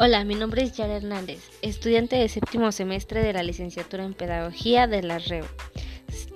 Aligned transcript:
Hola, 0.00 0.22
mi 0.22 0.36
nombre 0.36 0.62
es 0.62 0.76
Yara 0.76 0.98
Hernández, 0.98 1.40
estudiante 1.60 2.14
de 2.14 2.28
séptimo 2.28 2.70
semestre 2.70 3.20
de 3.20 3.32
la 3.32 3.42
licenciatura 3.42 4.04
en 4.04 4.14
Pedagogía 4.14 4.86
de 4.86 5.02
la 5.02 5.18
REU, 5.18 5.44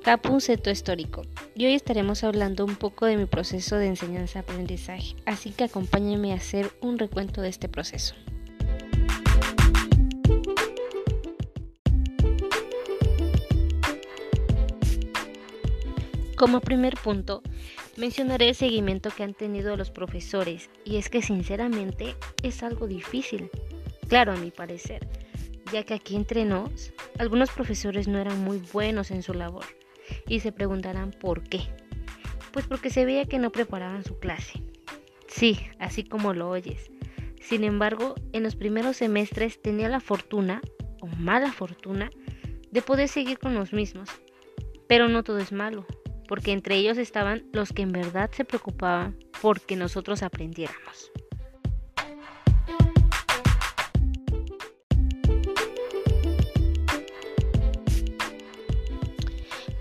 Capun 0.02 0.40
Seto 0.40 0.68
Histórico. 0.68 1.22
Y 1.54 1.66
hoy 1.66 1.74
estaremos 1.74 2.24
hablando 2.24 2.64
un 2.64 2.74
poco 2.74 3.06
de 3.06 3.16
mi 3.16 3.26
proceso 3.26 3.76
de 3.76 3.86
enseñanza-aprendizaje, 3.86 5.14
así 5.26 5.52
que 5.52 5.62
acompáñenme 5.62 6.32
a 6.32 6.36
hacer 6.38 6.72
un 6.80 6.98
recuento 6.98 7.40
de 7.40 7.50
este 7.50 7.68
proceso. 7.68 8.16
Como 16.36 16.60
primer 16.60 16.96
punto, 16.96 17.44
mencionaré 17.96 18.48
el 18.48 18.54
seguimiento 18.54 19.10
que 19.10 19.22
han 19.22 19.34
tenido 19.34 19.76
los 19.76 19.90
profesores 19.90 20.70
y 20.84 20.96
es 20.96 21.08
que 21.08 21.22
sinceramente 21.22 22.16
es 22.42 22.62
algo 22.62 22.86
difícil, 22.86 23.50
claro 24.08 24.32
a 24.32 24.36
mi 24.36 24.50
parecer, 24.50 25.06
ya 25.72 25.84
que 25.84 25.94
aquí 25.94 26.16
entre 26.16 26.44
nos, 26.44 26.92
algunos 27.18 27.50
profesores 27.50 28.08
no 28.08 28.18
eran 28.18 28.42
muy 28.42 28.62
buenos 28.72 29.10
en 29.10 29.22
su 29.22 29.34
labor 29.34 29.64
y 30.26 30.40
se 30.40 30.52
preguntarán 30.52 31.10
por 31.10 31.42
qué. 31.42 31.60
Pues 32.52 32.66
porque 32.66 32.90
se 32.90 33.04
veía 33.04 33.24
que 33.24 33.38
no 33.38 33.50
preparaban 33.50 34.04
su 34.04 34.18
clase. 34.18 34.62
Sí, 35.26 35.58
así 35.78 36.04
como 36.04 36.34
lo 36.34 36.50
oyes. 36.50 36.90
Sin 37.40 37.64
embargo, 37.64 38.14
en 38.32 38.42
los 38.42 38.56
primeros 38.56 38.98
semestres 38.98 39.60
tenía 39.60 39.88
la 39.88 40.00
fortuna, 40.00 40.60
o 41.00 41.06
mala 41.06 41.50
fortuna, 41.50 42.10
de 42.70 42.82
poder 42.82 43.08
seguir 43.08 43.38
con 43.38 43.54
los 43.54 43.72
mismos. 43.72 44.10
Pero 44.86 45.08
no 45.08 45.24
todo 45.24 45.38
es 45.38 45.50
malo 45.50 45.86
porque 46.28 46.52
entre 46.52 46.76
ellos 46.76 46.98
estaban 46.98 47.44
los 47.52 47.72
que 47.72 47.82
en 47.82 47.92
verdad 47.92 48.30
se 48.32 48.44
preocupaban 48.44 49.18
porque 49.40 49.76
nosotros 49.76 50.22
aprendiéramos. 50.22 51.10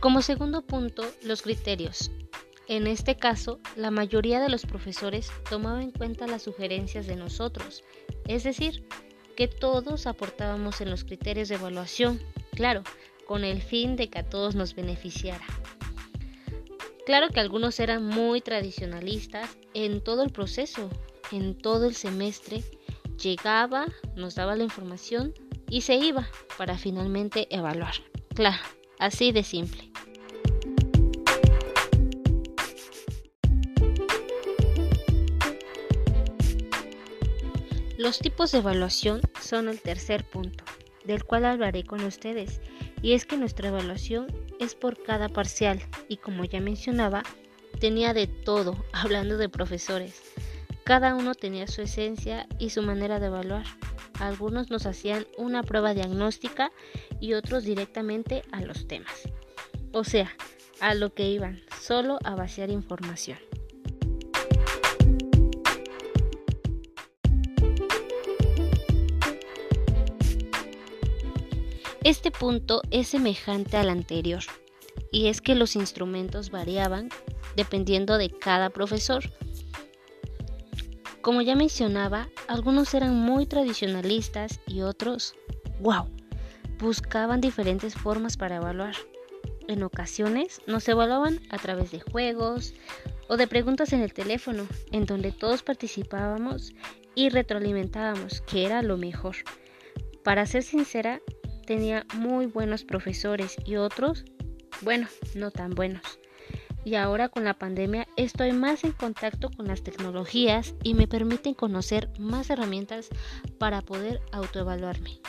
Como 0.01 0.23
segundo 0.23 0.63
punto, 0.63 1.03
los 1.23 1.43
criterios. 1.43 2.09
En 2.67 2.87
este 2.87 3.17
caso, 3.17 3.59
la 3.75 3.91
mayoría 3.91 4.39
de 4.39 4.49
los 4.49 4.65
profesores 4.65 5.31
tomaba 5.47 5.83
en 5.83 5.91
cuenta 5.91 6.25
las 6.25 6.41
sugerencias 6.41 7.05
de 7.05 7.15
nosotros, 7.15 7.83
es 8.27 8.43
decir, 8.43 8.83
que 9.35 9.47
todos 9.47 10.07
aportábamos 10.07 10.81
en 10.81 10.89
los 10.89 11.03
criterios 11.03 11.49
de 11.49 11.55
evaluación, 11.55 12.19
claro, 12.55 12.83
con 13.27 13.43
el 13.43 13.61
fin 13.61 13.95
de 13.95 14.09
que 14.09 14.19
a 14.19 14.29
todos 14.29 14.55
nos 14.55 14.73
beneficiara. 14.73 15.45
Claro 17.05 17.29
que 17.29 17.39
algunos 17.39 17.79
eran 17.79 18.05
muy 18.05 18.41
tradicionalistas 18.41 19.57
en 19.73 20.01
todo 20.01 20.23
el 20.23 20.31
proceso, 20.31 20.89
en 21.31 21.57
todo 21.57 21.87
el 21.87 21.95
semestre. 21.95 22.63
Llegaba, 23.21 23.87
nos 24.15 24.35
daba 24.35 24.55
la 24.55 24.63
información 24.63 25.33
y 25.69 25.81
se 25.81 25.95
iba 25.95 26.29
para 26.57 26.77
finalmente 26.77 27.47
evaluar. 27.49 27.95
Claro, 28.35 28.61
así 28.99 29.31
de 29.31 29.43
simple. 29.43 29.91
Los 37.97 38.19
tipos 38.19 38.51
de 38.51 38.59
evaluación 38.59 39.21
son 39.39 39.69
el 39.69 39.79
tercer 39.79 40.23
punto, 40.23 40.63
del 41.05 41.23
cual 41.23 41.45
hablaré 41.45 41.83
con 41.83 42.03
ustedes, 42.03 42.59
y 43.03 43.13
es 43.13 43.25
que 43.25 43.37
nuestra 43.37 43.69
evaluación 43.69 44.27
es 44.61 44.75
por 44.75 45.01
cada 45.01 45.27
parcial 45.27 45.81
y 46.07 46.17
como 46.17 46.45
ya 46.45 46.61
mencionaba, 46.61 47.23
tenía 47.79 48.13
de 48.13 48.27
todo, 48.27 48.85
hablando 48.93 49.37
de 49.37 49.49
profesores. 49.49 50.21
Cada 50.83 51.15
uno 51.15 51.35
tenía 51.35 51.67
su 51.67 51.81
esencia 51.81 52.47
y 52.59 52.69
su 52.69 52.81
manera 52.81 53.19
de 53.19 53.27
evaluar. 53.27 53.65
Algunos 54.19 54.69
nos 54.69 54.85
hacían 54.85 55.25
una 55.37 55.63
prueba 55.63 55.93
diagnóstica 55.93 56.71
y 57.19 57.33
otros 57.33 57.63
directamente 57.63 58.43
a 58.51 58.61
los 58.61 58.87
temas. 58.87 59.27
O 59.93 60.03
sea, 60.03 60.31
a 60.79 60.93
lo 60.93 61.13
que 61.13 61.29
iban, 61.29 61.61
solo 61.79 62.19
a 62.23 62.35
vaciar 62.35 62.69
información. 62.69 63.37
Este 72.03 72.31
punto 72.31 72.81
es 72.89 73.09
semejante 73.09 73.77
al 73.77 73.91
anterior, 73.91 74.41
y 75.11 75.27
es 75.27 75.39
que 75.39 75.53
los 75.53 75.75
instrumentos 75.75 76.49
variaban 76.49 77.09
dependiendo 77.55 78.17
de 78.17 78.31
cada 78.31 78.71
profesor. 78.71 79.23
Como 81.21 81.43
ya 81.43 81.55
mencionaba, 81.55 82.27
algunos 82.47 82.91
eran 82.95 83.15
muy 83.15 83.45
tradicionalistas 83.45 84.61
y 84.65 84.81
otros, 84.81 85.35
wow, 85.79 86.07
buscaban 86.79 87.39
diferentes 87.39 87.93
formas 87.93 88.35
para 88.35 88.55
evaluar. 88.55 88.95
En 89.67 89.83
ocasiones 89.83 90.59
nos 90.65 90.89
evaluaban 90.89 91.39
a 91.51 91.59
través 91.59 91.91
de 91.91 91.99
juegos 91.99 92.73
o 93.27 93.37
de 93.37 93.45
preguntas 93.45 93.93
en 93.93 94.01
el 94.01 94.13
teléfono, 94.13 94.65
en 94.91 95.05
donde 95.05 95.31
todos 95.31 95.61
participábamos 95.61 96.73
y 97.13 97.29
retroalimentábamos, 97.29 98.41
que 98.41 98.65
era 98.65 98.81
lo 98.81 98.97
mejor. 98.97 99.35
Para 100.23 100.47
ser 100.47 100.63
sincera, 100.63 101.21
tenía 101.65 102.05
muy 102.13 102.45
buenos 102.45 102.83
profesores 102.83 103.55
y 103.65 103.75
otros, 103.75 104.25
bueno, 104.81 105.07
no 105.35 105.51
tan 105.51 105.71
buenos. 105.71 106.01
Y 106.83 106.95
ahora 106.95 107.29
con 107.29 107.43
la 107.43 107.53
pandemia 107.53 108.07
estoy 108.17 108.53
más 108.53 108.83
en 108.83 108.91
contacto 108.93 109.49
con 109.51 109.67
las 109.67 109.83
tecnologías 109.83 110.73
y 110.83 110.95
me 110.95 111.07
permiten 111.07 111.53
conocer 111.53 112.09
más 112.17 112.49
herramientas 112.49 113.09
para 113.59 113.81
poder 113.81 114.19
autoevaluarme. 114.31 115.19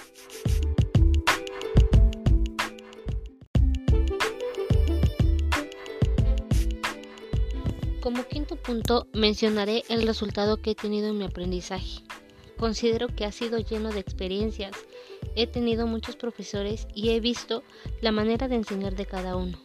Como 8.00 8.24
quinto 8.24 8.56
punto 8.56 9.06
mencionaré 9.12 9.84
el 9.88 10.06
resultado 10.06 10.60
que 10.60 10.72
he 10.72 10.74
tenido 10.74 11.08
en 11.08 11.18
mi 11.18 11.24
aprendizaje. 11.24 12.00
Considero 12.56 13.06
que 13.06 13.24
ha 13.24 13.32
sido 13.32 13.58
lleno 13.58 13.92
de 13.92 14.00
experiencias 14.00 14.72
He 15.34 15.46
tenido 15.46 15.86
muchos 15.86 16.16
profesores 16.16 16.86
y 16.94 17.10
he 17.10 17.20
visto 17.20 17.62
la 18.00 18.12
manera 18.12 18.48
de 18.48 18.56
enseñar 18.56 18.94
de 18.96 19.06
cada 19.06 19.36
uno. 19.36 19.58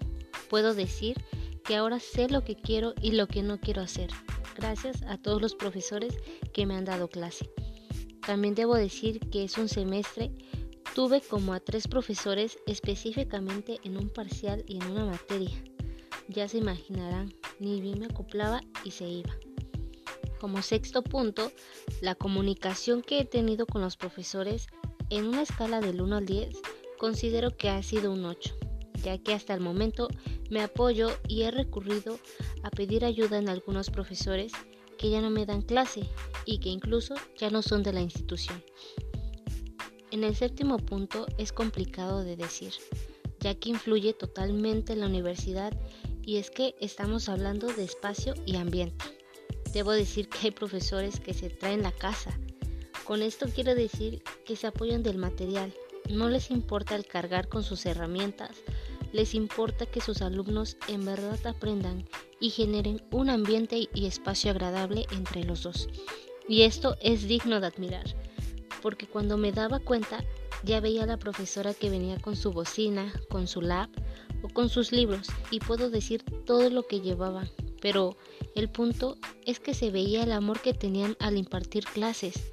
Puedo 0.50 0.74
decir 0.74 1.18
que 1.64 1.76
ahora 1.76 2.00
sé 2.00 2.30
lo 2.30 2.44
que 2.44 2.56
quiero 2.56 2.94
y 3.02 3.12
lo 3.12 3.28
que 3.28 3.44
no 3.44 3.60
quiero 3.60 3.82
hacer, 3.82 4.10
gracias 4.56 5.02
a 5.04 5.18
todos 5.18 5.42
los 5.42 5.56
profesores 5.56 6.18
que 6.54 6.66
me 6.66 6.76
han 6.76 6.86
dado 6.86 7.10
clase. 7.10 7.50
También 8.26 8.56
debo 8.56 8.76
decir 8.76 9.20
que 9.30 9.44
es 9.44 9.58
un 9.58 9.70
semestre 9.70 10.32
tuve 10.98 11.22
como 11.22 11.54
a 11.54 11.60
tres 11.60 11.88
profesores 11.88 12.58
específicamente 12.66 13.80
en 13.84 13.98
un 13.98 14.10
parcial 14.10 14.64
y 14.66 14.78
en 14.78 14.90
una 14.90 15.06
materia. 15.06 15.64
Ya 16.28 16.48
se 16.48 16.58
imaginarán, 16.58 17.36
ni 17.60 17.82
bien 17.82 18.00
me 18.00 18.08
acoplaba 18.08 18.62
y 18.84 18.90
se 18.90 19.08
iba. 19.08 19.38
Como 20.40 20.64
sexto 20.64 21.04
punto, 21.04 21.52
la 22.02 22.16
comunicación 22.16 23.04
que 23.04 23.20
he 23.20 23.26
tenido 23.26 23.68
con 23.68 23.84
los 23.84 23.96
profesores 23.96 24.66
en 25.10 25.26
una 25.26 25.42
escala 25.42 25.80
del 25.80 26.02
1 26.02 26.18
al 26.18 26.26
10, 26.26 26.50
considero 26.98 27.56
que 27.56 27.70
ha 27.70 27.82
sido 27.84 28.12
un 28.12 28.26
8, 28.26 28.56
ya 29.04 29.18
que 29.18 29.34
hasta 29.34 29.54
el 29.54 29.62
momento 29.62 30.08
me 30.50 30.62
apoyo 30.62 31.10
y 31.28 31.44
he 31.44 31.52
recurrido 31.52 32.20
a 32.64 32.70
pedir 32.70 33.06
ayuda 33.06 33.38
en 33.38 33.50
algunos 33.50 33.90
profesores 33.90 34.52
que 34.98 35.10
ya 35.10 35.22
no 35.22 35.30
me 35.30 35.46
dan 35.46 35.62
clase 35.62 36.10
y 36.46 36.60
que 36.60 36.70
incluso 36.70 37.16
ya 37.38 37.50
no 37.50 37.62
son 37.62 37.84
de 37.84 37.94
la 37.94 38.02
institución. 38.02 38.64
En 40.12 40.24
el 40.24 40.36
séptimo 40.36 40.78
punto 40.78 41.28
es 41.38 41.52
complicado 41.52 42.24
de 42.24 42.36
decir, 42.36 42.74
ya 43.40 43.54
que 43.56 43.70
influye 43.70 44.14
totalmente 44.14 44.94
en 44.94 45.02
la 45.02 45.08
universidad 45.08 45.74
y 46.24 46.38
es 46.38 46.50
que 46.50 46.76
estamos 46.82 47.30
hablando 47.30 47.68
de 47.68 47.84
espacio 47.84 48.34
y 48.46 48.56
ambiente. 48.56 49.06
Debo 49.74 49.92
decir 49.92 50.28
que 50.28 50.48
hay 50.48 50.52
profesores 50.52 51.20
que 51.20 51.34
se 51.34 51.50
traen 51.50 51.84
la 51.84 51.92
casa 51.92 52.38
con 53.08 53.22
esto 53.22 53.48
quiero 53.56 53.74
decir 53.74 54.22
que 54.48 54.56
se 54.56 54.66
apoyan 54.66 55.04
del 55.04 55.18
material, 55.18 55.74
no 56.10 56.30
les 56.30 56.52
importa 56.52 56.96
el 56.96 57.06
cargar 57.06 57.50
con 57.50 57.64
sus 57.64 57.86
herramientas, 57.86 58.52
les 59.12 59.36
importa 59.36 59.86
que 59.86 60.00
sus 60.00 60.22
alumnos 60.22 60.78
en 60.88 61.06
verdad 61.06 61.46
aprendan 61.46 62.06
y 62.40 62.50
generen 62.50 63.04
un 63.12 63.30
ambiente 63.30 63.90
y 63.94 64.06
espacio 64.06 64.52
agradable 64.52 65.06
entre 65.12 65.44
los 65.44 65.64
dos. 65.64 65.90
Y 66.48 66.62
esto 66.62 66.96
es 67.02 67.28
digno 67.28 67.60
de 67.60 67.68
admirar, 67.68 68.06
porque 68.82 69.06
cuando 69.06 69.38
me 69.38 69.52
daba 69.52 69.80
cuenta 69.80 70.24
ya 70.64 70.80
veía 70.80 71.04
a 71.04 71.08
la 71.08 71.18
profesora 71.18 71.74
que 71.74 71.90
venía 71.90 72.18
con 72.18 72.38
su 72.38 72.54
bocina, 72.54 73.12
con 73.30 73.48
su 73.48 73.62
lab 73.62 73.90
o 74.44 74.48
con 74.48 74.70
sus 74.70 74.94
libros 74.94 75.28
y 75.52 75.60
puedo 75.60 75.90
decir 75.90 76.24
todo 76.46 76.70
lo 76.70 76.84
que 76.84 77.02
llevaban, 77.02 77.50
pero 77.82 78.16
el 78.56 78.70
punto 78.70 79.18
es 79.46 79.60
que 79.60 79.74
se 79.74 79.92
veía 79.92 80.24
el 80.24 80.32
amor 80.32 80.62
que 80.62 80.74
tenían 80.74 81.18
al 81.20 81.36
impartir 81.36 81.84
clases 81.84 82.50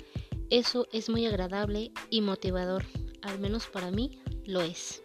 eso 0.58 0.86
es 0.92 1.10
muy 1.10 1.26
agradable 1.26 1.90
y 2.10 2.20
motivador, 2.20 2.84
al 3.22 3.40
menos 3.40 3.66
para 3.66 3.90
mí 3.90 4.20
lo 4.46 4.60
es. 4.60 5.02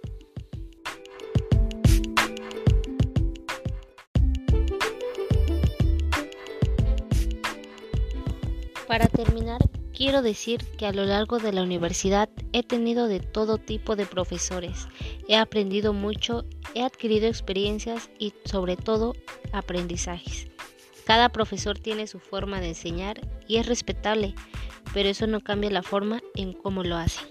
Para 8.87 9.07
terminar, 9.07 9.59
Quiero 9.99 10.21
decir 10.21 10.63
que 10.77 10.85
a 10.85 10.93
lo 10.93 11.03
largo 11.03 11.39
de 11.39 11.51
la 11.51 11.61
universidad 11.61 12.29
he 12.53 12.63
tenido 12.63 13.07
de 13.07 13.19
todo 13.19 13.57
tipo 13.57 13.97
de 13.97 14.05
profesores, 14.05 14.87
he 15.27 15.35
aprendido 15.35 15.91
mucho, 15.91 16.45
he 16.73 16.83
adquirido 16.83 17.27
experiencias 17.27 18.09
y 18.17 18.33
sobre 18.45 18.77
todo 18.77 19.13
aprendizajes. 19.51 20.47
Cada 21.03 21.27
profesor 21.27 21.77
tiene 21.77 22.07
su 22.07 22.19
forma 22.19 22.61
de 22.61 22.69
enseñar 22.69 23.19
y 23.45 23.57
es 23.57 23.65
respetable, 23.65 24.35
pero 24.93 25.09
eso 25.09 25.27
no 25.27 25.41
cambia 25.41 25.69
la 25.69 25.83
forma 25.83 26.21
en 26.35 26.53
cómo 26.53 26.83
lo 26.83 26.97
hace. 26.97 27.21